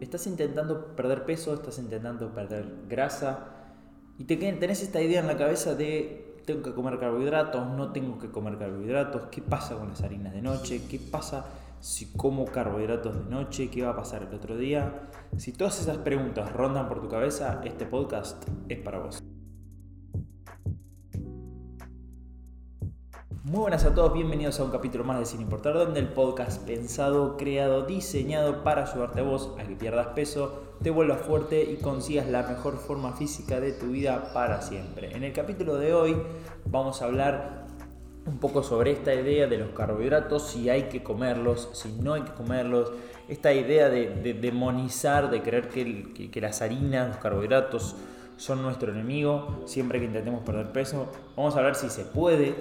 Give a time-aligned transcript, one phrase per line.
[0.00, 3.58] estás intentando perder peso, estás intentando perder grasa
[4.18, 8.18] y te, tenés esta idea en la cabeza de tengo que comer carbohidratos, no tengo
[8.18, 11.44] que comer carbohidratos, qué pasa con las harinas de noche, qué pasa
[11.80, 15.10] si como carbohidratos de noche, qué va a pasar el otro día.
[15.36, 19.22] Si todas esas preguntas rondan por tu cabeza, este podcast es para vos.
[23.48, 26.60] Muy buenas a todos, bienvenidos a un capítulo más de Sin Importar donde el podcast
[26.66, 31.76] pensado, creado, diseñado para ayudarte a vos a que pierdas peso, te vuelvas fuerte y
[31.76, 35.16] consigas la mejor forma física de tu vida para siempre.
[35.16, 36.14] En el capítulo de hoy
[36.66, 37.64] vamos a hablar
[38.26, 42.24] un poco sobre esta idea de los carbohidratos, si hay que comerlos, si no hay
[42.24, 42.92] que comerlos,
[43.28, 47.96] esta idea de, demonizar, de creer que, que las harinas, los carbohidratos,
[48.36, 51.06] son nuestro enemigo siempre que intentemos perder peso.
[51.34, 52.54] Vamos a ver si se puede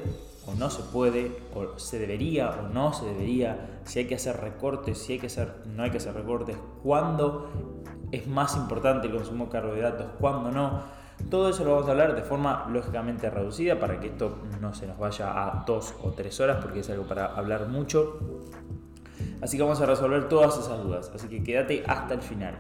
[0.48, 4.38] o no se puede, o se debería o no se debería, si hay que hacer
[4.38, 7.50] recortes, si hay que hacer, no hay que hacer recortes, cuándo
[8.12, 10.98] es más importante el consumo de carbohidratos, cuándo no.
[11.30, 14.88] Todo eso lo vamos a hablar de forma lógicamente reducida para que esto no se
[14.88, 18.20] nos vaya a dos o tres horas porque es algo para hablar mucho.
[19.42, 22.60] Así que vamos a resolver todas esas dudas, así que quédate hasta el final.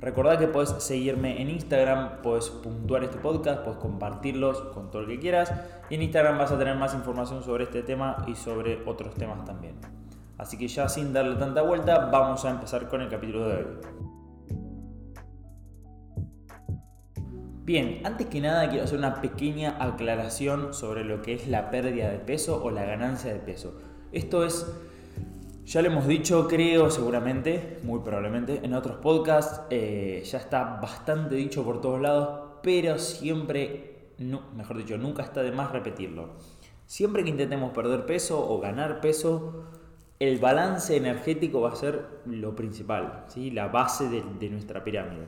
[0.00, 5.08] Recordad que puedes seguirme en Instagram, puedes puntuar este podcast, puedes compartirlos con todo el
[5.08, 5.52] que quieras.
[5.88, 9.44] Y en Instagram vas a tener más información sobre este tema y sobre otros temas
[9.44, 9.76] también.
[10.36, 13.64] Así que ya sin darle tanta vuelta, vamos a empezar con el capítulo de hoy.
[17.64, 22.10] Bien, antes que nada quiero hacer una pequeña aclaración sobre lo que es la pérdida
[22.10, 23.80] de peso o la ganancia de peso.
[24.12, 24.66] Esto es
[25.64, 31.34] ya lo hemos dicho, creo seguramente, muy probablemente, en otros podcasts, eh, ya está bastante
[31.36, 34.12] dicho por todos lados, pero siempre,
[34.54, 36.30] mejor dicho, nunca está de más repetirlo.
[36.86, 39.64] Siempre que intentemos perder peso o ganar peso,
[40.20, 43.50] el balance energético va a ser lo principal, ¿sí?
[43.50, 45.26] la base de, de nuestra pirámide.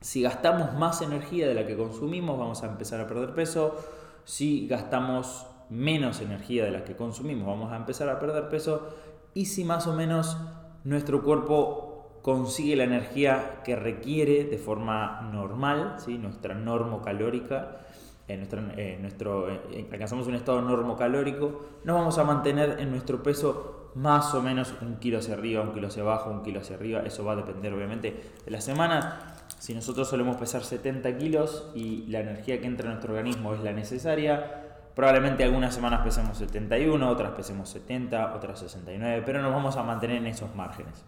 [0.00, 3.76] Si gastamos más energía de la que consumimos, vamos a empezar a perder peso.
[4.24, 8.88] Si gastamos menos energía de la que consumimos, vamos a empezar a perder peso
[9.36, 10.38] y si más o menos
[10.84, 16.16] nuestro cuerpo consigue la energía que requiere de forma normal, ¿sí?
[16.16, 17.82] nuestra normocalórica,
[18.28, 19.46] en nuestro, nuestro,
[19.92, 24.96] alcanzamos un estado normocalórico, nos vamos a mantener en nuestro peso más o menos un
[24.96, 27.02] kilo hacia arriba, un kilo hacia abajo, un kilo hacia arriba.
[27.04, 29.34] Eso va a depender obviamente de la semana.
[29.58, 33.60] Si nosotros solemos pesar 70 kilos y la energía que entra en nuestro organismo es
[33.60, 34.65] la necesaria,
[34.96, 40.16] Probablemente algunas semanas pesemos 71, otras pesemos 70, otras 69, pero nos vamos a mantener
[40.16, 41.04] en esos márgenes.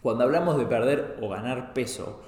[0.00, 2.22] Cuando hablamos de perder o ganar peso,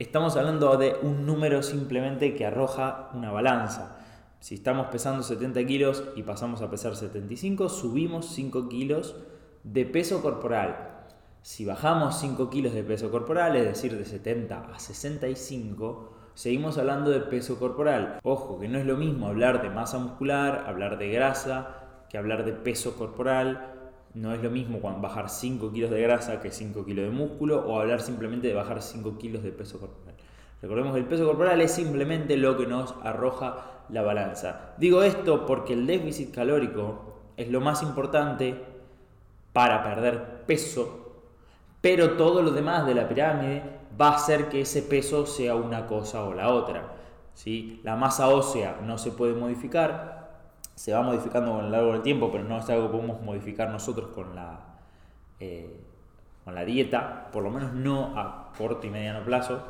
[0.00, 3.96] estamos hablando de un número simplemente que arroja una balanza.
[4.40, 9.14] Si estamos pesando 70 kilos y pasamos a pesar 75, subimos 5 kilos
[9.62, 11.04] de peso corporal.
[11.42, 17.10] Si bajamos 5 kilos de peso corporal, es decir, de 70 a 65, seguimos hablando
[17.10, 18.18] de peso corporal.
[18.22, 22.44] Ojo, que no es lo mismo hablar de masa muscular, hablar de grasa, que hablar
[22.44, 23.68] de peso corporal.
[24.14, 27.80] No es lo mismo bajar 5 kilos de grasa que 5 kilos de músculo o
[27.80, 30.14] hablar simplemente de bajar 5 kilos de peso corporal.
[30.60, 34.74] Recordemos que el peso corporal es simplemente lo que nos arroja la balanza.
[34.78, 38.62] Digo esto porque el déficit calórico es lo más importante
[39.52, 41.01] para perder peso,
[41.82, 43.62] pero todo lo demás de la pirámide
[44.00, 46.94] va a hacer que ese peso sea una cosa o la otra.
[47.34, 47.80] ¿sí?
[47.82, 50.30] La masa ósea no se puede modificar,
[50.74, 53.68] se va modificando con el largo del tiempo, pero no es algo que podemos modificar
[53.68, 54.60] nosotros con la,
[55.40, 55.84] eh,
[56.44, 59.60] con la dieta, por lo menos no a corto y mediano plazo.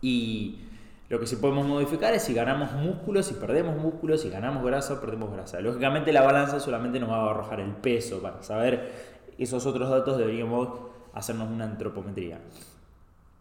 [0.00, 0.64] Y
[1.10, 4.98] lo que sí podemos modificar es si ganamos músculos, si perdemos músculos, si ganamos grasa
[4.98, 5.60] perdemos grasa.
[5.60, 8.22] Lógicamente la balanza solamente nos va a arrojar el peso.
[8.22, 12.40] Para saber esos otros datos deberíamos hacernos una antropometría.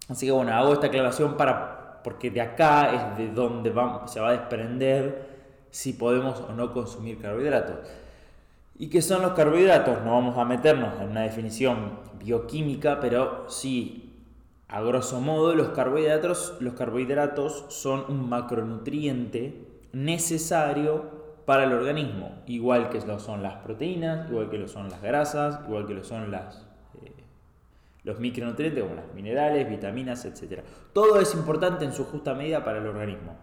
[0.10, 3.74] Así que bueno, hago esta aclaración para, porque de acá es de donde
[4.08, 5.30] se va a desprender
[5.70, 7.78] si podemos o no consumir carbohidratos.
[8.78, 10.04] ¿Y qué son los carbohidratos?
[10.04, 14.12] No vamos a meternos en una definición bioquímica, pero sí,
[14.68, 22.90] a grosso modo, los carbohidratos, los carbohidratos son un macronutriente necesario para el organismo, igual
[22.90, 26.32] que lo son las proteínas, igual que lo son las grasas, igual que lo son
[26.32, 26.66] las
[28.04, 30.62] los micronutrientes como las minerales, vitaminas, etc.
[30.94, 33.36] Todo es importante en su justa medida para el organismo.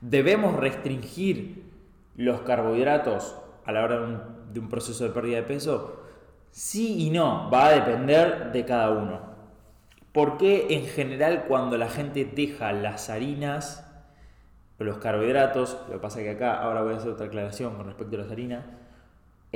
[0.00, 1.64] ¿Debemos restringir
[2.16, 4.00] los carbohidratos a la hora
[4.52, 6.00] de un, proceso de pérdida de peso?
[6.50, 9.34] Sí y no, va a depender de cada uno.
[10.12, 13.90] Porque en general cuando la gente deja las harinas
[14.78, 17.86] o los carbohidratos, lo que pasa que acá ahora voy a hacer otra aclaración con
[17.86, 18.64] respecto a las harinas,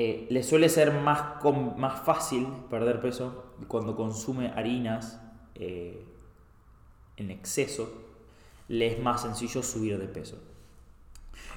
[0.01, 1.43] eh, le suele ser más,
[1.77, 5.21] más fácil perder peso cuando consume harinas
[5.57, 6.07] eh,
[7.17, 7.91] en exceso,
[8.69, 10.39] le es más sencillo subir de peso.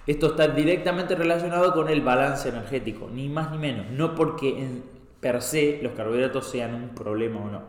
[0.07, 4.85] Esto está directamente relacionado con el balance energético, ni más ni menos, no porque en
[5.19, 7.61] per se los carbohidratos sean un problema o no.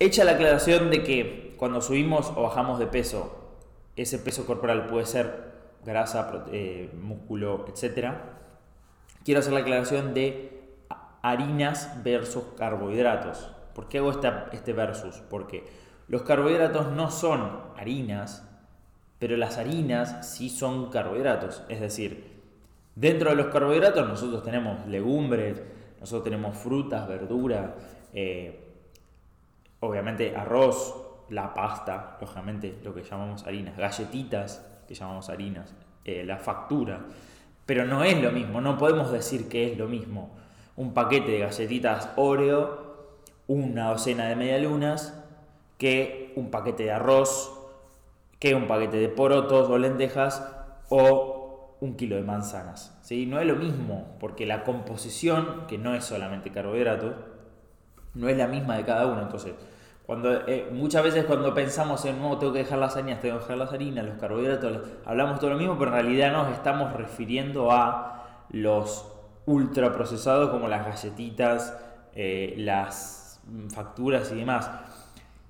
[0.00, 3.60] Hecha la aclaración de que cuando subimos o bajamos de peso,
[3.94, 5.52] ese peso corporal puede ser
[5.84, 8.41] grasa, eh, músculo, etc.
[9.24, 10.62] Quiero hacer la aclaración de
[11.22, 13.50] harinas versus carbohidratos.
[13.74, 14.12] ¿Por qué hago
[14.52, 15.22] este versus?
[15.30, 15.64] Porque
[16.08, 18.48] los carbohidratos no son harinas,
[19.18, 21.62] pero las harinas sí son carbohidratos.
[21.68, 22.40] Es decir,
[22.96, 25.62] dentro de los carbohidratos nosotros tenemos legumbres,
[26.00, 27.70] nosotros tenemos frutas, verduras,
[28.12, 28.74] eh,
[29.80, 30.96] obviamente arroz,
[31.30, 35.72] la pasta, lógicamente lo que llamamos harinas, galletitas, que llamamos harinas,
[36.04, 37.06] eh, la factura.
[37.72, 40.28] Pero no es lo mismo, no podemos decir que es lo mismo.
[40.76, 43.16] Un paquete de galletitas Oreo,
[43.46, 45.18] una docena de medialunas,
[45.78, 47.50] que un paquete de arroz,
[48.38, 50.46] que un paquete de porotos o lentejas
[50.90, 52.94] o un kilo de manzanas.
[53.00, 53.24] ¿sí?
[53.24, 57.14] No es lo mismo, porque la composición, que no es solamente carbohidratos,
[58.12, 59.22] no es la misma de cada uno.
[59.22, 59.54] Entonces,
[60.46, 63.58] eh, muchas veces cuando pensamos en, no, tengo que dejar las harinas, tengo que dejar
[63.58, 68.46] las harinas, los carbohidratos, hablamos todo lo mismo, pero en realidad nos estamos refiriendo a
[68.50, 69.06] los
[69.46, 71.76] ultraprocesados como las galletitas,
[72.14, 73.40] eh, las
[73.74, 74.70] facturas y demás.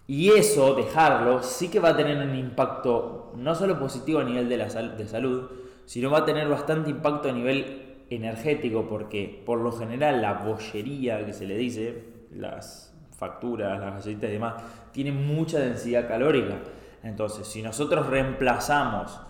[0.06, 4.48] Y eso, dejarlo, sí que va a tener un impacto no solo positivo a nivel
[4.48, 5.50] de, la de salud,
[5.86, 11.24] sino va a tener bastante impacto a nivel energético, porque por lo general la bollería
[11.24, 12.91] que se le dice, las
[13.22, 14.54] facturas, las galletitas y demás,
[14.90, 16.56] tienen mucha densidad calórica.
[17.04, 19.20] Entonces, si nosotros reemplazamos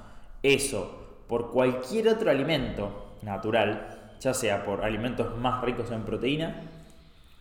[0.43, 6.63] eso por cualquier otro alimento natural, ya sea por alimentos más ricos en proteína,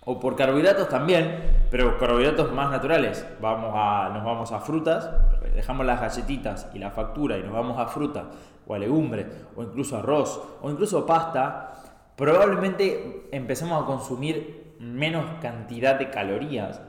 [0.04, 3.26] o por carbohidratos también, pero carbohidratos más naturales.
[3.40, 5.10] Vamos a, nos vamos a frutas,
[5.56, 8.26] dejamos las galletitas y la factura y nos vamos a fruta
[8.68, 11.74] o a legumbres o incluso arroz o incluso pasta.
[12.18, 16.82] Probablemente empecemos a consumir menos cantidad de calorías.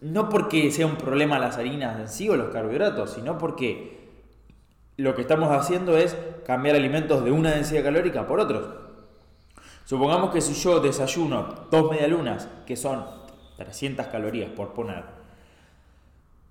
[0.00, 4.10] No porque sea un problema las harinas en sí o los carbohidratos, sino porque
[4.96, 8.68] lo que estamos haciendo es cambiar alimentos de una densidad calórica por otros.
[9.84, 13.04] Supongamos que si yo desayuno dos medialunas, que son
[13.56, 15.04] 300 calorías por poner,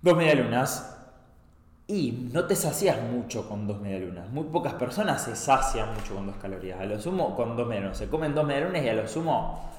[0.01, 0.95] dos medialunas,
[1.87, 4.29] y no te sacias mucho con dos medialunas.
[4.29, 6.79] Muy pocas personas se sacian mucho con dos calorías.
[6.79, 7.97] A lo sumo con dos medialunas.
[7.97, 9.69] Se comen dos medialunas y a lo sumo,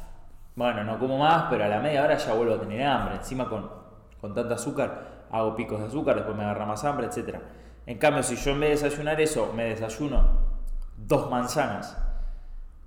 [0.57, 3.17] bueno, no como más, pero a la media hora ya vuelvo a tener hambre.
[3.17, 3.71] Encima con,
[4.21, 7.37] con tanto azúcar, hago picos de azúcar, después me agarra más hambre, etc.
[7.85, 10.47] En cambio, si yo en vez de desayunar eso, me desayuno
[10.97, 11.99] dos manzanas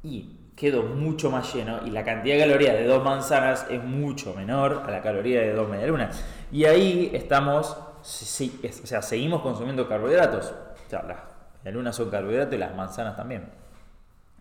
[0.01, 4.33] y quedo mucho más lleno y la cantidad de calorías de dos manzanas es mucho
[4.33, 6.21] menor a la caloría de dos medialunas.
[6.51, 10.53] Y ahí estamos, sí, o sea, seguimos consumiendo carbohidratos.
[10.85, 11.19] O sea, las
[11.63, 13.47] medialunas son carbohidratos y las manzanas también.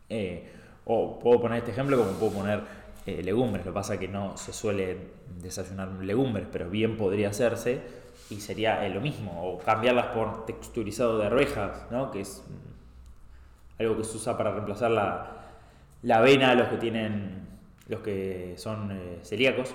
[0.08, 0.50] Eh,
[0.86, 2.62] o puedo poner este ejemplo como puedo poner
[3.06, 3.64] eh, legumbres.
[3.64, 4.98] Lo que pasa es que no se suele
[5.42, 7.80] desayunar legumbres, pero bien podría hacerse
[8.30, 9.42] y sería eh, lo mismo.
[9.42, 12.10] O cambiarlas por texturizado de arvejas, ¿no?
[12.10, 15.38] que es mm, algo que se usa para reemplazar la,
[16.02, 17.46] la avena, los que tienen,
[17.88, 19.74] los que son eh, celíacos.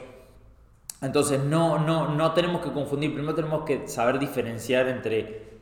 [1.01, 5.53] Entonces no, no, no tenemos que confundir, primero tenemos que saber diferenciar entre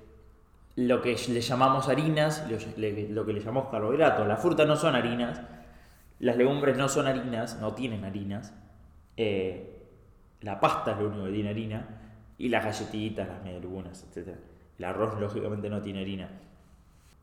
[0.76, 4.28] lo que le llamamos harinas y lo que le llamamos carbohidratos.
[4.28, 5.42] Las frutas no son harinas,
[6.22, 8.54] las legumbres no son harinas, no tienen harinas.
[9.18, 9.78] Eh,
[10.42, 11.88] la pasta es lo único que tiene harina.
[12.38, 14.36] Y las galletitas, las medialunas, etc.
[14.78, 16.30] El arroz lógicamente no tiene harina.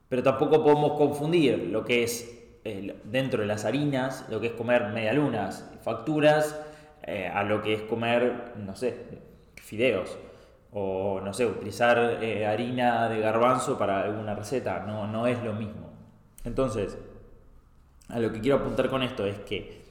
[0.08, 2.38] Pero tampoco podemos confundir lo que es
[3.04, 6.60] dentro de las harinas, lo que es comer medialunas, facturas,
[7.02, 8.96] eh, a lo que es comer, no sé,
[9.56, 10.18] fideos.
[10.72, 14.80] O, no sé, utilizar eh, harina de garbanzo para alguna receta.
[14.80, 15.90] No, no es lo mismo.
[16.44, 16.98] Entonces,
[18.08, 19.82] a lo que quiero apuntar con esto es que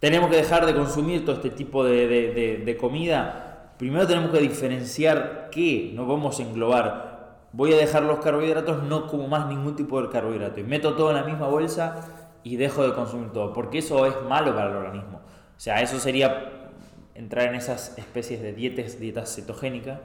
[0.00, 3.72] tenemos que dejar de consumir todo este tipo de, de comida.
[3.78, 7.14] Primero tenemos que diferenciar qué no vamos a englobar
[7.54, 10.60] voy a dejar los carbohidratos, no como más ningún tipo de carbohidrato.
[10.60, 12.04] Y meto todo en la misma bolsa
[12.42, 15.18] y dejo de consumir todo, porque eso es malo para el organismo.
[15.18, 16.72] O sea, eso sería
[17.14, 20.00] entrar en esas especies de dietas, dietas cetogénicas.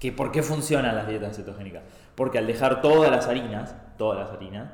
[0.00, 1.84] Que, ¿Por qué funcionan las dietas cetogénicas?
[2.16, 4.72] Porque al dejar todas las harinas, todas las harinas,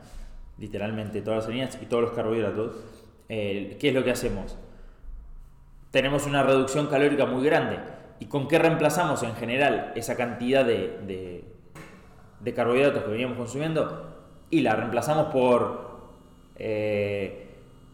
[0.59, 2.77] literalmente todas las harinas y todos los carbohidratos,
[3.29, 4.57] eh, ¿qué es lo que hacemos?
[5.91, 7.79] Tenemos una reducción calórica muy grande.
[8.21, 11.45] ¿Y con qué reemplazamos en general esa cantidad de,
[12.41, 14.17] de carbohidratos que veníamos consumiendo
[14.51, 15.89] y la reemplazamos por
[16.57, 17.45] eh,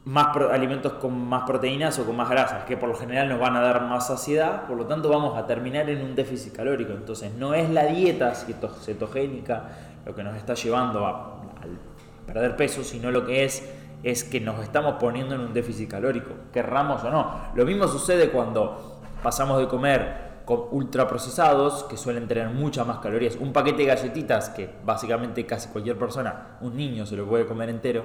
[0.04, 3.56] más alimentos con más proteínas o con más grasas, que por lo general nos van
[3.56, 6.92] a dar más saciedad, por lo tanto vamos a terminar en un déficit calórico.
[6.92, 9.68] Entonces no es la dieta cetogénica
[10.04, 11.40] lo que nos está llevando a,
[12.26, 13.62] perder peso, sino lo que es
[14.02, 17.40] es que nos estamos poniendo en un déficit calórico, querramos o no.
[17.54, 23.36] Lo mismo sucede cuando pasamos de comer con ultraprocesados, que suelen tener muchas más calorías.
[23.36, 27.70] Un paquete de galletitas, que básicamente casi cualquier persona, un niño se lo puede comer
[27.70, 28.04] entero,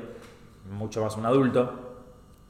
[0.72, 1.90] mucho más un adulto,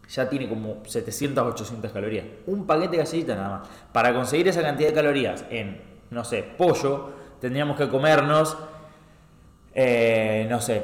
[0.07, 2.25] ya tiene como 700, 800 calorías.
[2.45, 3.69] Un paquete de galletitas nada más.
[3.91, 7.09] Para conseguir esa cantidad de calorías en, no sé, pollo,
[7.41, 8.57] tendríamos que comernos,
[9.73, 10.83] eh, no sé,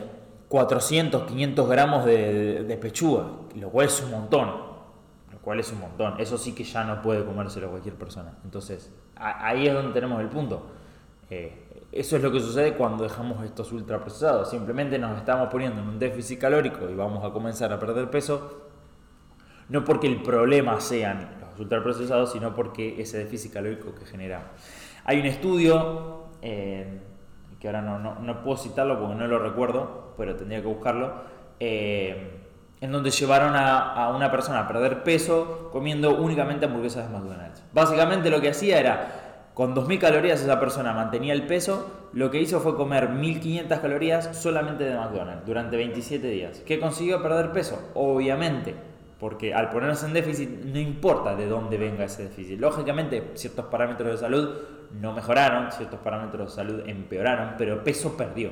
[0.50, 3.26] 400, 500 gramos de, pechuga,
[3.56, 4.66] lo cual es un montón.
[5.32, 6.20] Lo cual es un montón.
[6.20, 8.34] Eso sí que ya no puede comérselo cualquier persona.
[8.44, 10.68] Entonces, ahí es donde tenemos el punto.
[11.30, 14.50] Eh, eso es lo que sucede cuando dejamos estos ultraprocesados.
[14.50, 18.66] Simplemente nos estamos poniendo en un déficit calórico y vamos a comenzar a perder peso
[19.70, 24.48] no porque el problema sean los ultraprocesados, sino porque ese déficit calórico que generamos.
[25.06, 27.00] Hay un estudio, eh,
[27.60, 31.14] que ahora no, puedo citarlo porque no lo recuerdo, pero tendría que buscarlo,
[31.60, 32.42] eh,
[32.82, 37.64] en donde llevaron a, una persona a perder peso comiendo únicamente hamburguesas de McDonald's.
[37.74, 42.42] Básicamente lo que hacía era, con 2.000 calorías esa persona mantenía el peso, lo que
[42.42, 46.60] hizo fue comer 1.500 calorías solamente de McDonald's durante 27 días.
[46.66, 47.92] ¿Qué consiguió perder peso?
[47.94, 52.60] Obviamente porque al ponernos en déficit no importa de dónde venga ese déficit.
[52.60, 54.56] Lógicamente ciertos parámetros de salud
[55.00, 58.52] no mejoraron, ciertos parámetros de salud empeoraron, pero peso perdió.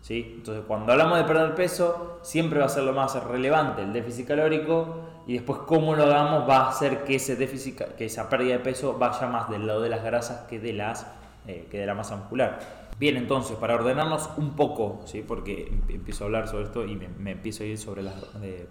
[0.00, 0.34] ¿sí?
[0.36, 4.28] Entonces cuando hablamos de perder peso, siempre va a ser lo más relevante el déficit
[4.28, 8.54] calórico y después cómo lo hagamos va a hacer que, ese déficit, que esa pérdida
[8.54, 11.06] de peso vaya más del lado de las grasas que de, las,
[11.46, 12.84] eh, que de la masa muscular.
[12.98, 15.24] Bien, entonces, para ordenarnos un poco, ¿sí?
[15.26, 18.14] porque empiezo a hablar sobre esto y me, empiezo a ir sobre las,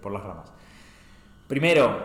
[0.00, 0.52] por las ramas.
[1.46, 1.98] Primero,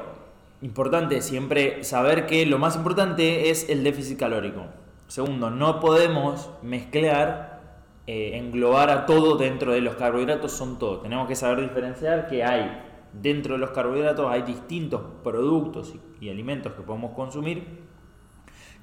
[0.62, 4.65] importante siempre saber que lo más importante es el déficit calórico.
[5.08, 7.62] Segundo, no podemos mezclar,
[8.05, 11.00] eh, englobar a todo dentro de los carbohidratos, son todo.
[11.00, 16.74] Tenemos que saber diferenciar que hay dentro de los carbohidratos, hay distintos productos y alimentos
[16.74, 17.88] que podemos consumir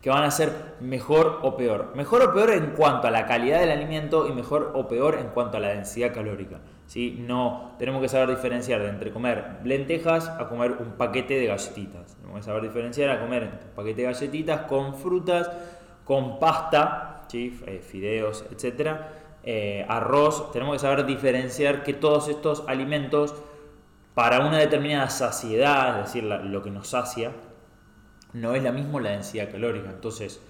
[0.06, 1.90] que van a ser mejor o peor.
[1.96, 5.30] Mejor o peor en cuanto a la calidad del alimento y mejor o peor en
[5.30, 6.60] cuanto a la densidad calórica.
[6.86, 7.16] ¿sí?
[7.26, 12.14] No, tenemos que saber diferenciar de entre comer lentejas a comer un paquete de galletitas.
[12.18, 15.50] Tenemos que saber diferenciar a comer un paquete de galletitas con frutas,
[16.04, 17.24] con pasta.
[17.32, 19.00] Eh, fideos, etc.
[19.42, 20.52] Eh, arroz.
[20.52, 23.34] Tenemos que saber diferenciar que todos estos alimentos
[24.14, 27.32] para una determinada saciedad, es decir, lo que nos sacia,
[28.36, 29.90] no es la misma la densidad calórica.
[29.90, 30.40] Entonces,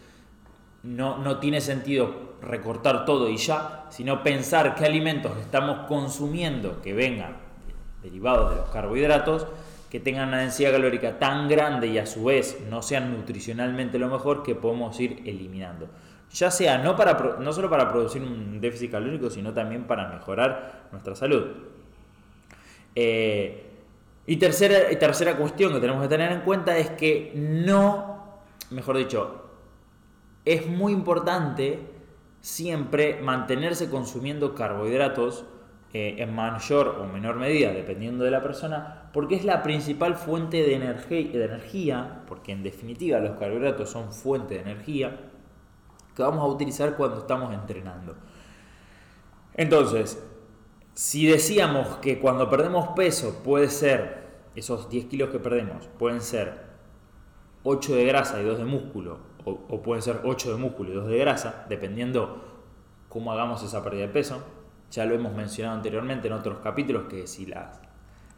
[0.82, 6.94] no, no, tiene sentido recortar todo y ya, sino pensar qué alimentos estamos consumiendo que
[6.94, 7.36] vengan
[8.02, 9.46] derivados de los carbohidratos,
[9.90, 14.08] que tengan una densidad calórica tan grande y a su vez no sean nutricionalmente lo
[14.08, 15.88] mejor que podemos ir eliminando.
[16.32, 20.88] Ya sea no, para, no solo para producir un déficit calórico, sino también para mejorar
[20.90, 21.46] nuestra salud.
[22.94, 23.75] Eh,
[24.26, 28.40] y tercera, tercera cuestión que tenemos que tener en cuenta es que no,
[28.71, 29.45] mejor dicho,
[30.45, 31.80] es muy importante
[32.40, 35.45] siempre mantenerse consumiendo carbohidratos
[35.92, 40.59] eh, en mayor o menor medida, dependiendo de la persona, porque es la principal fuente
[40.59, 45.16] de de energía, porque en definitiva los carbohidratos son fuente de energía,
[46.14, 48.16] que vamos a utilizar cuando estamos entrenando.
[49.54, 50.23] Entonces,
[50.96, 54.24] si decíamos que cuando perdemos peso puede ser,
[54.54, 56.54] esos 10 kilos que perdemos, pueden ser
[57.64, 61.08] 8 de grasa y 2 de músculo, o, pueden ser 8 de músculo y 2
[61.08, 62.42] de grasa, dependiendo
[63.10, 64.42] cómo hagamos esa pérdida de peso.
[64.90, 67.46] Ya lo hemos mencionado anteriormente en otros capítulos, que si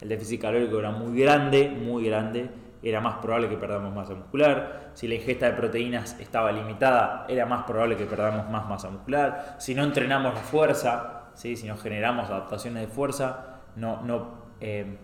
[0.00, 2.50] el déficit calórico era muy grande, muy grande,
[2.82, 4.90] era más probable que perdamos masa muscular.
[4.94, 9.54] Si la ingesta de proteínas estaba limitada, era más probable que perdamos más masa muscular.
[9.58, 14.28] Si no entrenamos la fuerza, si no generamos adaptaciones de fuerza, no, no,
[14.60, 14.98] eh,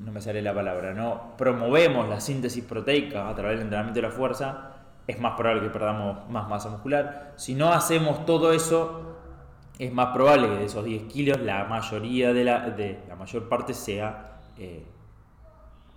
[0.00, 4.08] no me sale la palabra, no promovemos la síntesis proteica a través del entrenamiento de
[4.08, 4.72] la fuerza,
[5.06, 7.32] es más probable que perdamos más masa muscular.
[7.36, 9.18] Si no hacemos todo eso,
[9.78, 13.48] es más probable que de esos 10 kilos la mayoría de la, de, la mayor
[13.48, 14.86] parte sea eh,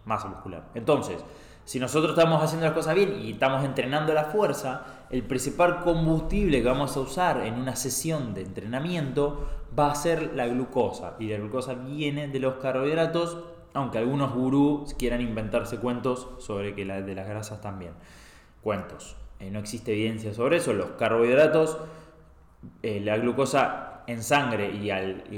[0.05, 0.63] masa muscular.
[0.75, 1.23] Entonces,
[1.67, 6.61] si nosotros estamos haciendo las cosas bien y estamos entrenando la fuerza, el principal combustible
[6.61, 11.17] que vamos a usar en una sesión de entrenamiento va a ser la glucosa.
[11.19, 13.39] Y la glucosa viene de los carbohidratos,
[13.73, 17.91] aunque algunos gurús quieran inventarse cuentos sobre que la de las grasas también.
[18.61, 19.17] Cuentos.
[19.41, 20.71] Eh, no existe evidencia sobre eso.
[20.71, 21.79] Los carbohidratos,
[22.81, 24.89] eh, la glucosa en sangre y,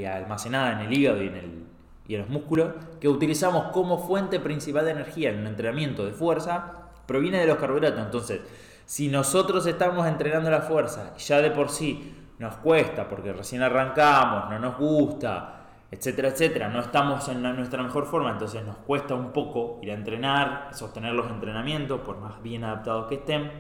[0.04, 1.64] almacenada en el hígado y en el,
[2.10, 6.12] y en los músculos que utilizamos como fuente principal de energía en un entrenamiento de
[6.12, 8.04] fuerza proviene de los carbohidratos.
[8.04, 8.42] Entonces,
[8.84, 14.50] si nosotros estamos entrenando la fuerza, ya de por sí nos cuesta porque recién arrancamos,
[14.50, 19.32] no nos gusta, etcétera, etcétera, no estamos en nuestra mejor forma, entonces nos cuesta un
[19.32, 23.52] poco ir a entrenar, sostener los entrenamientos, por más bien adaptados que estén.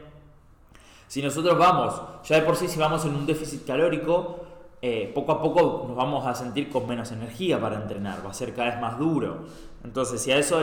[1.05, 4.48] Si nosotros vamos, ya de por sí, si vamos en un déficit calórico,
[4.81, 8.33] eh, poco a poco nos vamos a sentir con menos energía para entrenar, va a
[8.33, 9.45] ser cada vez más duro.
[9.83, 10.61] Entonces, si a eso,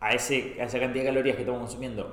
[0.00, 2.12] a, ese, a esa cantidad de calorías que estamos consumiendo,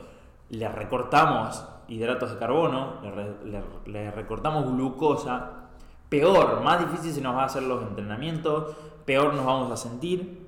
[0.49, 3.01] le recortamos hidratos de carbono,
[3.45, 5.69] le, le recortamos glucosa,
[6.09, 8.75] peor, más difícil se nos va a hacer los entrenamientos,
[9.05, 10.47] peor nos vamos a sentir,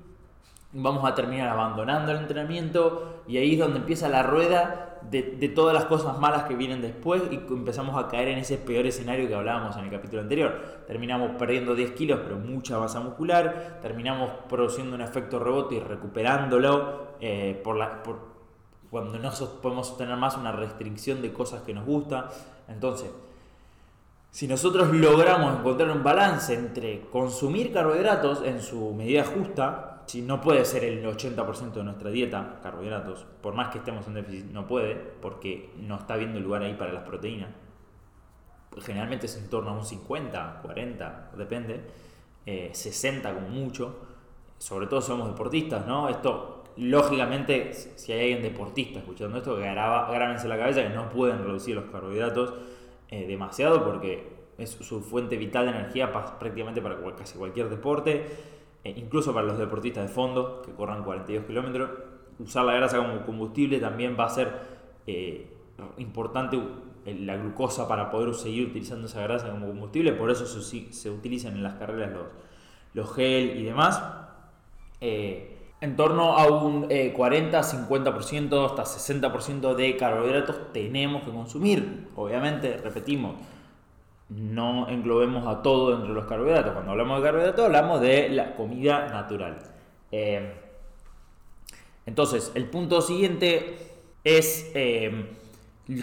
[0.72, 5.74] vamos a terminar abandonando el entrenamiento y ahí es donde empieza la rueda de, todas
[5.74, 9.34] las cosas malas que vienen después y empezamos a caer en ese peor escenario que
[9.34, 10.84] hablábamos en el capítulo anterior.
[10.86, 17.12] Terminamos perdiendo 10 kilos pero mucha masa muscular, terminamos produciendo un efecto rebote y recuperándolo
[17.20, 18.02] eh, por la,
[18.90, 22.28] cuando no podemos sostener más una restricción de cosas que nos gusta.
[22.68, 23.10] Entonces,
[24.30, 30.42] si nosotros logramos encontrar un balance entre consumir carbohidratos en su medida justa, si no
[30.42, 34.66] puede ser el 80% de nuestra dieta carbohidratos, por más que estemos en déficit, no
[34.66, 37.48] puede, porque no está viendo lugar ahí para las proteínas.
[38.82, 41.80] Generalmente es en torno a un 50, 40, depende,
[42.44, 44.00] 60 eh, como mucho.
[44.58, 46.10] Sobre todo somos deportistas, ¿no?
[46.10, 51.74] Esto, lógicamente, si hay alguien deportista escuchando esto, grábense la cabeza que no pueden reducir
[51.74, 52.52] los carbohidratos
[53.08, 58.26] eh, demasiado porque es su fuente vital de energía prácticamente para casi cualquier deporte,
[58.84, 61.90] eh, incluso para los deportistas de fondo que corran 42 kilómetros.
[62.38, 64.52] Usar la grasa como combustible también va a ser
[65.06, 65.50] eh,
[65.98, 66.58] importante
[67.04, 71.54] la glucosa para poder seguir utilizando esa grasa como combustible, por eso se, se utilizan
[71.54, 72.26] en las carreras los,
[72.94, 74.02] los gel y demás.
[75.00, 82.08] en torno a un 40, 50%, hasta 60% de carbohidratos tenemos que consumir.
[82.14, 83.34] Obviamente, repetimos,
[84.36, 86.72] no englobemos a todo dentro de los carbohidratos.
[86.72, 89.58] Cuando hablamos de carbohidratos, hablamos de la comida natural.
[90.10, 90.52] Eh,
[92.06, 93.76] entonces, el punto siguiente
[94.24, 95.30] es eh,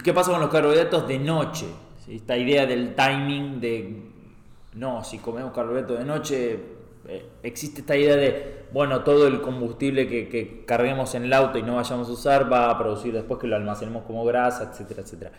[0.04, 1.66] qué pasa con los carbohidratos de noche.
[2.08, 4.02] Esta idea del timing de,
[4.74, 6.60] no, si comemos carbohidratos de noche,
[7.08, 11.64] eh, existe esta idea de, bueno, todo el combustible que, carguemos en el auto y
[11.64, 15.32] no vayamos a usar va a producir después que lo almacenemos como grasa, etcétera, etcétera.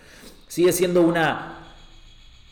[0.47, 1.70] Sigue siendo una,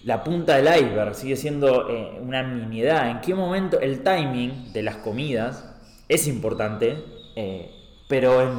[0.09, 3.11] la punta del iceberg, sigue siendo eh, una miniedad.
[3.11, 5.71] ¿En qué momento el timing de las comidas
[6.09, 7.05] es importante?
[7.37, 7.71] Eh,
[8.09, 8.59] pero en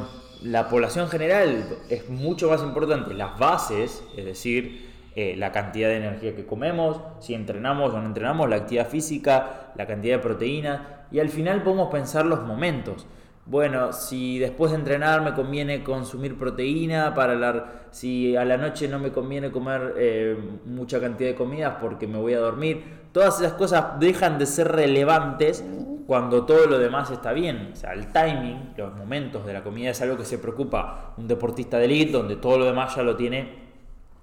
[0.52, 5.96] la población general es mucho más importante las bases, es decir, eh, la cantidad de
[5.96, 11.06] energía que comemos, si entrenamos o no entrenamos, la actividad física, la cantidad de proteína
[11.10, 13.06] y al final podemos pensar los momentos.
[13.46, 18.86] Bueno, si después de entrenar me conviene consumir proteína, para la, si a la noche
[18.86, 23.40] no me conviene comer eh, mucha cantidad de comidas porque me voy a dormir, todas
[23.40, 25.64] esas cosas dejan de ser relevantes
[26.06, 27.70] cuando todo lo demás está bien.
[27.72, 31.26] O sea, el timing, los momentos de la comida es algo que se preocupa un
[31.26, 33.48] deportista de elite, donde todo lo demás ya lo tiene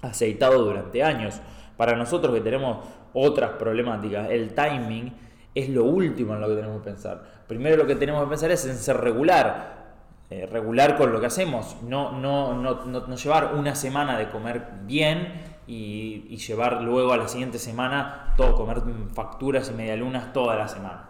[0.02, 1.42] aceitado durante años.
[1.76, 5.14] Para nosotros que tenemos otras problemáticas, el timing
[5.58, 7.24] es lo último en lo que tenemos que pensar.
[7.48, 9.88] Primero lo que tenemos que pensar es en ser regular,
[10.30, 14.68] eh, regular con lo que hacemos, no, no, no, no, llevar una semana de comer
[14.84, 15.34] bien
[15.66, 21.10] y, llevar luego a la siguiente semana todo, comer facturas y medialunas toda la semana.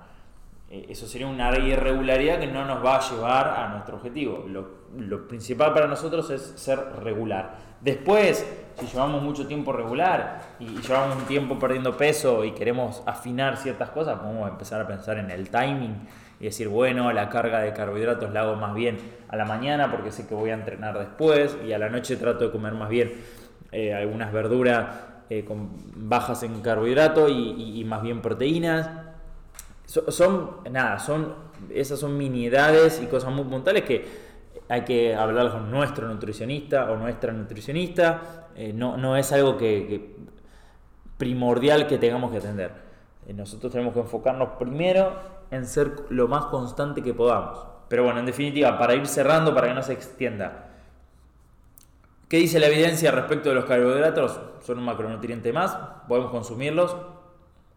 [0.69, 4.45] Eh, eso sería una irregularidad que no nos va a llevar a nuestro objetivo.
[4.47, 7.66] Lo, lo principal para nosotros es ser regular.
[7.81, 8.45] Después,
[8.79, 13.89] si llevamos mucho tiempo regular y llevamos un tiempo perdiendo peso y queremos afinar ciertas
[13.89, 15.95] cosas, podemos empezar a pensar en el timing
[16.39, 20.11] y decir, bueno, la carga de carbohidratos la hago más bien a la mañana porque
[20.11, 23.13] sé que voy a entrenar después y a la noche trato de comer más bien
[23.71, 24.87] eh, algunas verduras
[25.29, 28.89] eh, con bajas en carbohidratos y, más bien proteínas.
[29.85, 31.33] son, nada, son,
[31.73, 34.26] esas son miniedades y cosas muy puntuales que
[34.69, 38.47] hay que hablar con nuestro nutricionista o nuestra nutricionista.
[38.55, 40.15] Eh, no, no, es algo que,
[41.17, 42.71] primordial que tengamos que atender.
[43.27, 45.13] Eh, nosotros tenemos que enfocarnos primero
[45.51, 47.65] en ser lo más constante que podamos.
[47.87, 50.65] Pero bueno, en definitiva, para ir cerrando, para que no se extienda.
[52.27, 54.41] ¿Qué dice la evidencia respecto de los carbohidratos?
[54.59, 55.77] Son un macronutriente más,
[56.09, 56.97] podemos consumirlos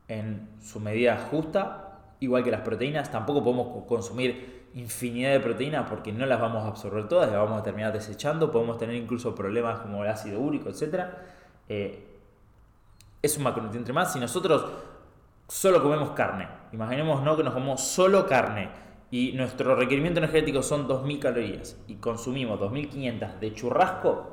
[0.08, 3.12] en su medida justa, igual que las proteínas.
[3.12, 7.60] Tampoco podemos consumir infinidad de proteínas porque no las vamos a absorber todas, las vamos
[7.60, 11.04] a terminar desechando, podemos tener incluso problemas como el ácido úrico, etc.
[11.68, 12.06] Eh,
[13.22, 14.12] es un macronutriente más.
[14.12, 14.64] Si nosotros
[15.50, 16.48] solo comemos carne.
[16.72, 17.36] Imaginemos ¿no?
[17.36, 18.68] que nos comemos solo carne
[19.10, 24.30] y nuestro requerimiento energético son 2.000 calorías y consumimos 2.500 de churrasco,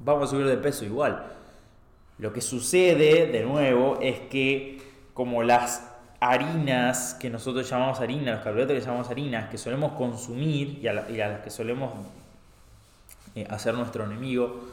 [0.00, 1.24] vamos a subir de peso igual.
[2.18, 4.78] Lo que sucede, de nuevo, es que
[5.14, 10.80] como las harinas que nosotros llamamos harinas, los carbohidratos que llamamos harinas, que solemos consumir
[10.82, 11.92] y a, las que solemos
[13.34, 14.64] eh, hacer nuestro enemigo,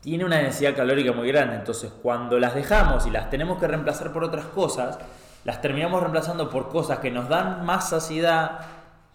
[0.00, 1.56] tiene una densidad calórica muy grande.
[1.56, 4.98] Entonces, cuando las dejamos y las tenemos que reemplazar por otras cosas,
[5.44, 8.60] las terminamos reemplazando por cosas que nos dan más saciedad,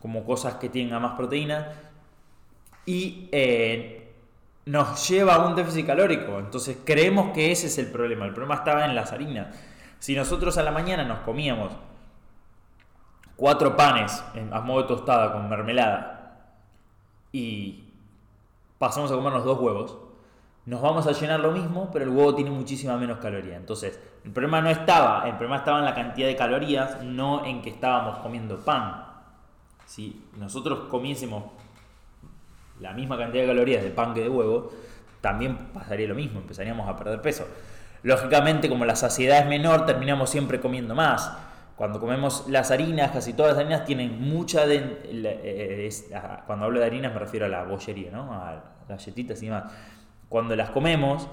[0.02, 1.69] como cosas que tengan más proteína,
[2.86, 4.13] y eh,
[4.65, 6.38] nos lleva a un déficit calórico.
[6.39, 8.25] Entonces, creemos que ese es el problema.
[8.25, 9.47] El problema estaba en las harinas.
[10.00, 11.74] Si nosotros a la mañana nos comíamos
[13.36, 16.38] cuatro panes a modo de tostada con mermelada
[17.32, 17.84] y
[18.78, 19.98] pasamos a comernos dos huevos,
[20.66, 23.58] nos vamos a llenar lo mismo, pero el huevo tiene muchísima menos caloría.
[23.58, 27.62] Entonces, el problema no estaba, el problema estaba en la cantidad de calorías, no en
[27.62, 29.06] que estábamos comiendo pan.
[29.86, 31.46] Si nosotros comiésemos
[32.80, 34.72] la misma cantidad de calorías de pan que de huevo,
[35.22, 37.46] también pasaría lo mismo, empezaríamos a perder peso.
[38.04, 41.32] Lógicamente, como la saciedad es menor, terminamos siempre comiendo más.
[41.76, 44.66] Cuando comemos las harinas, casi todas las harinas tienen mucha...
[44.66, 45.90] De, eh,
[46.46, 48.34] cuando hablo de harinas me refiero a la bollería, ¿no?
[48.34, 49.72] a galletitas y demás.
[50.30, 51.28] Cuando las comemos,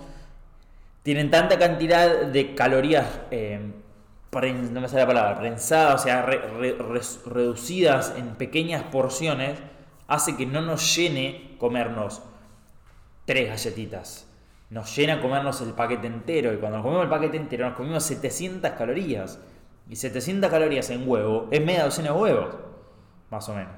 [1.03, 3.61] tienen tanta cantidad de calorías, eh,
[4.33, 9.59] no me sale la palabra, prensadas, o sea, reducidas en pequeñas porciones,
[10.09, 12.23] hace que no nos llene comernos
[13.25, 14.26] tres galletitas
[14.71, 16.53] nos llena comernos el paquete entero.
[16.53, 19.41] Y cuando nos comemos el paquete entero, nos comimos 700 calorías.
[19.89, 22.57] Y 700 calorías en huevo es media docena de huevos,
[23.31, 23.73] más o menos.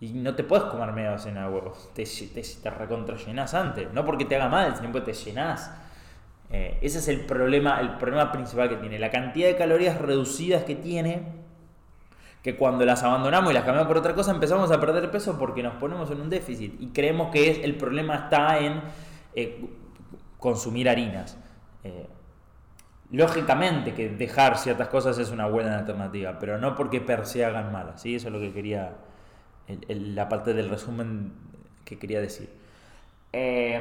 [0.00, 1.90] Y no te puedes comer media docena de huevos.
[1.94, 3.90] Te, te, te recontrallenás antes.
[3.94, 5.70] No porque te haga mal, sino porque te llenás.
[6.50, 8.98] Eh, ese es el problema, el problema principal que tiene.
[8.98, 11.46] La cantidad de calorías reducidas que tiene.
[12.42, 15.62] Que cuando las abandonamos y las cambiamos por otra cosa, empezamos a perder peso porque
[15.62, 16.78] nos ponemos en un déficit.
[16.78, 18.82] Y creemos que es, el problema está en
[19.34, 19.68] eh,
[20.38, 21.38] consumir harinas.
[21.84, 22.06] Eh,
[23.10, 27.72] lógicamente que dejar ciertas cosas es una buena alternativa, pero no porque per se hagan
[27.72, 28.02] malas.
[28.02, 28.16] ¿sí?
[28.16, 28.94] Eso es lo que quería,
[29.88, 31.32] la parte del resumen
[31.84, 32.50] que quería decir.
[33.32, 33.80] Eh,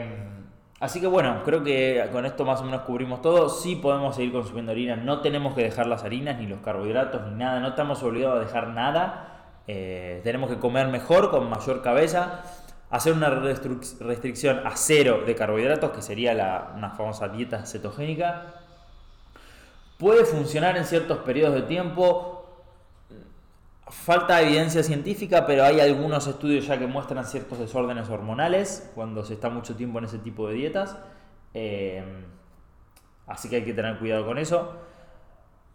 [0.80, 3.50] así que bueno, creo que con esto más o menos cubrimos todo.
[3.50, 7.36] Sí podemos seguir consumiendo harinas, no tenemos que dejar las harinas, ni los carbohidratos, ni
[7.36, 9.32] nada, no estamos obligados a dejar nada.
[9.68, 12.44] Eh, tenemos que comer mejor, con mayor cabeza
[12.89, 18.54] hacer una restricción a cero de carbohidratos, que sería la, una famosa dieta cetogénica,
[19.98, 22.32] puede funcionar en ciertos periodos de tiempo.
[23.88, 29.36] Falta evidencia científica, pero hay algunos estudios ya que muestran ciertos desórdenes hormonales cuando se
[29.36, 30.98] está mucho tiempo en ese tipo de dietas.
[31.54, 32.04] Eh,
[33.28, 34.76] así que hay que tener cuidado con eso.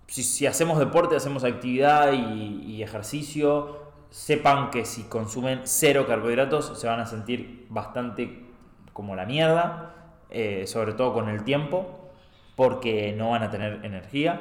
[0.08, 7.00] Si, hacemos deporte, hacemos actividad y ejercicio, sepan que si consumen cero carbohidratos se van
[7.00, 8.44] a sentir bastante
[8.92, 9.94] como la mierda,
[10.30, 12.10] eh, sobre todo con el tiempo,
[12.56, 14.40] porque no van a tener energía.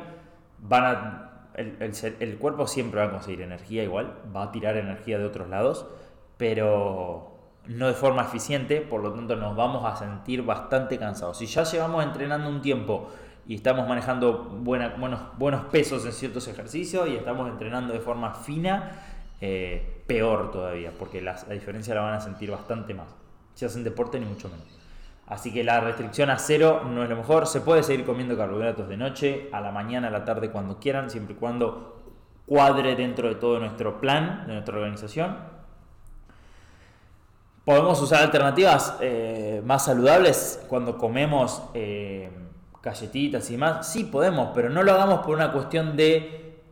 [0.58, 5.25] Van a, el, cuerpo siempre va a conseguir energía igual, va a tirar energía de
[5.25, 5.88] otros lados,
[6.38, 11.38] pero no de forma eficiente, por lo tanto nos vamos a sentir bastante cansados.
[11.38, 13.10] Si ya llevamos entrenando un tiempo
[13.45, 14.93] y estamos manejando buenos,
[15.38, 18.91] buenos pesos en ciertos ejercicios y estamos entrenando de forma fina,
[19.41, 23.08] eh, peor todavía, porque la, diferencia la van a sentir bastante más.
[23.54, 24.65] Si hacen deporte, ni mucho menos.
[25.28, 27.47] Así que la restricción a cero no es lo mejor.
[27.47, 31.10] Se puede seguir comiendo carbohidratos de noche, a la mañana, a la tarde, cuando quieran,
[31.10, 32.02] siempre y cuando
[32.45, 35.38] cuadre dentro de todo nuestro plan, de nuestra organización.
[37.63, 42.32] Podemos usar alternativas eh, más saludables cuando comemos eh,
[42.82, 43.88] galletitas y más.
[43.91, 46.63] Sí, podemos, pero no lo hagamos por una cuestión de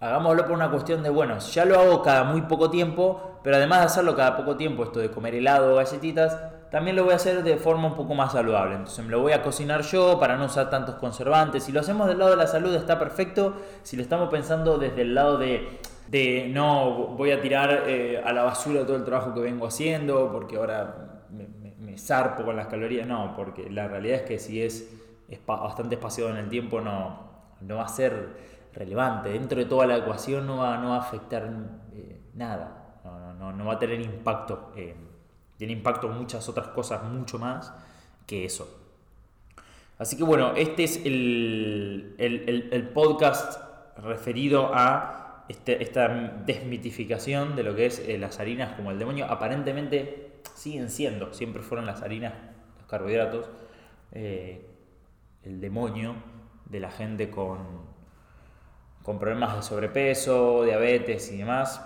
[0.00, 3.80] Hagámoslo por una cuestión de, bueno, ya lo hago cada muy poco tiempo, pero además
[3.80, 6.38] de hacerlo cada poco tiempo, esto de comer helado o galletitas,
[6.70, 8.76] también lo voy a hacer de forma un poco más saludable.
[8.76, 11.64] Entonces me lo voy a cocinar yo para no usar tantos conservantes.
[11.64, 13.56] Si lo hacemos del lado de la salud está perfecto.
[13.82, 18.32] Si lo estamos pensando desde el lado de, de no, voy a tirar eh, a
[18.32, 23.06] la basura todo el trabajo que vengo haciendo porque ahora me, zarpo con las calorías.
[23.06, 24.96] No, porque la realidad es que si es,
[25.28, 27.18] es bastante espaciado en el tiempo no,
[27.60, 28.28] no va a ser
[28.74, 29.30] relevante.
[29.30, 31.48] Dentro de toda la ecuación no va, no va a afectar
[31.94, 33.00] eh, nada,
[33.38, 34.72] no, no, va a tener impacto.
[34.76, 34.94] Eh,
[35.56, 37.72] tiene impacto muchas otras cosas mucho más
[38.26, 38.78] que eso.
[39.98, 43.60] Así que bueno, este es el, el, podcast
[43.98, 46.08] referido a este, esta
[46.46, 49.26] desmitificación de lo que es eh, las harinas como el demonio.
[49.26, 52.32] Aparentemente siguen siendo, siempre fueron las harinas,
[52.78, 53.50] los carbohidratos,
[54.12, 56.14] el demonio
[56.64, 57.89] de la gente con
[59.10, 61.84] con problemas de sobrepeso, diabetes y demás.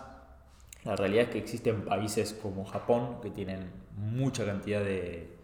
[0.85, 5.35] La realidad es que existen países como Japón que tienen mucha cantidad de...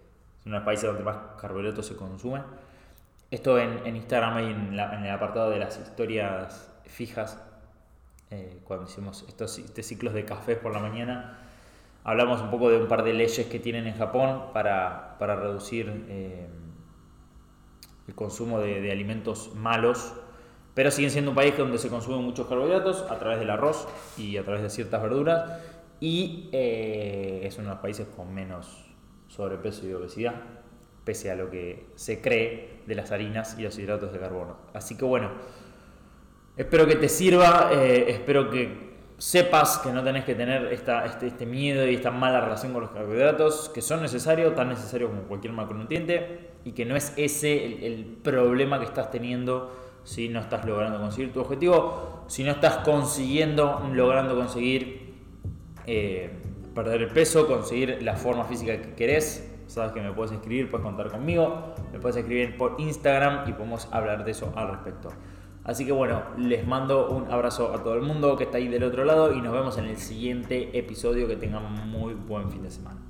[0.44, 2.42] Son los países donde más carbohidratos se consumen.
[3.30, 7.42] Esto en, Instagram y en, el apartado de las historias fijas,
[8.30, 11.38] eh, cuando hicimos estos este ciclos de cafés por la mañana,
[12.04, 16.46] hablamos un poco de un par de leyes que tienen en Japón para, reducir eh,
[18.06, 20.12] el consumo de, alimentos malos,
[20.74, 24.36] pero siguen siendo un país donde se consumen muchos carbohidratos a través del arroz y
[24.36, 25.60] a través de ciertas verduras,
[26.00, 28.86] y eh, es uno de los países con menos
[29.28, 30.34] sobrepeso y obesidad,
[31.04, 34.56] pese a lo que se cree de las harinas y los hidratos de carbono.
[34.72, 35.30] Así que bueno,
[36.56, 41.26] espero que te sirva, eh, espero que sepas que no tenés que tener esta, este,
[41.26, 45.24] este, miedo y esta mala relación con los carbohidratos, que son necesarios, tan necesarios como
[45.24, 50.64] cualquier macronutriente, y que no es ese el, problema que estás teniendo si no estás
[50.64, 55.14] logrando conseguir tu objetivo, si no estás consiguiendo, logrando conseguir
[55.86, 56.30] eh,
[56.74, 59.46] perder el peso, conseguir la forma física que querés.
[59.66, 63.88] Sabes que me puedes escribir, puedes contar conmigo, me puedes escribir por Instagram y podemos
[63.92, 65.10] hablar de eso al respecto.
[65.62, 68.82] Así que bueno, les mando un abrazo a todo el mundo que está ahí del
[68.82, 71.28] otro lado y nos vemos en el siguiente episodio.
[71.28, 73.09] Que tengan muy buen fin de semana.